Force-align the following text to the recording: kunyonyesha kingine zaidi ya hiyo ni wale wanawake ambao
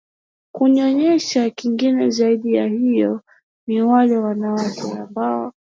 kunyonyesha 0.55 1.49
kingine 1.49 2.09
zaidi 2.09 2.53
ya 2.55 2.67
hiyo 2.67 3.21
ni 3.67 3.81
wale 3.81 4.17
wanawake 4.17 4.91
ambao 4.99 5.53